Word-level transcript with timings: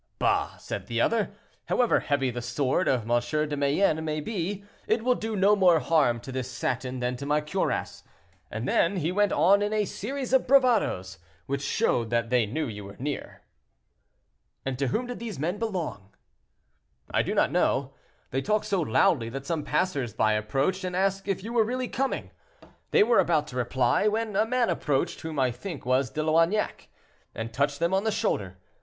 'Bah!' 0.17 0.57
said 0.57 0.87
the 0.87 0.99
other; 0.99 1.29
'however 1.67 1.99
heavy 1.99 2.31
the 2.31 2.41
sword 2.41 2.87
of 2.87 3.07
M. 3.07 3.21
de 3.49 3.55
Mayenne 3.55 4.03
may 4.03 4.19
be, 4.19 4.63
it 4.87 5.03
will 5.03 5.13
do 5.13 5.35
no 5.35 5.55
more 5.55 5.79
harm 5.79 6.19
to 6.21 6.31
this 6.31 6.49
satin 6.49 6.99
than 6.99 7.15
to 7.15 7.25
my 7.27 7.39
cuirass,' 7.39 8.01
and 8.49 8.67
then 8.67 8.97
he 8.97 9.11
went 9.11 9.31
on 9.31 9.61
in 9.61 9.71
a 9.71 9.85
series 9.85 10.33
of 10.33 10.47
bravadoes, 10.47 11.19
which 11.45 11.61
showed 11.61 12.09
that 12.09 12.31
they 12.31 12.47
knew 12.47 12.65
you 12.67 12.83
were 12.83 12.95
near." 12.97 13.43
"And 14.65 14.79
to 14.79 14.87
whom 14.87 15.05
did 15.05 15.19
these 15.19 15.37
men 15.37 15.59
belong?" 15.59 16.09
"I 17.13 17.21
do 17.21 17.35
not 17.35 17.51
know; 17.51 17.93
they 18.31 18.41
talked 18.41 18.65
so 18.65 18.81
loudly 18.81 19.29
that 19.29 19.45
some 19.45 19.63
passers 19.63 20.13
by 20.15 20.33
approached, 20.33 20.83
and 20.83 20.95
asked 20.95 21.27
if 21.27 21.43
you 21.43 21.53
were 21.53 21.63
really 21.63 21.87
coming. 21.87 22.31
They 22.89 23.03
were 23.03 23.19
about 23.19 23.45
to 23.49 23.55
reply, 23.55 24.07
when 24.07 24.35
a 24.35 24.47
man 24.47 24.71
approached, 24.71 25.21
whom 25.21 25.37
I 25.37 25.51
think 25.51 25.85
was 25.85 26.09
De 26.09 26.23
Loignac, 26.23 26.87
and 27.35 27.53
touched 27.53 27.77
them 27.79 27.93
on 27.93 28.03
the 28.03 28.11
shoulder. 28.11 28.57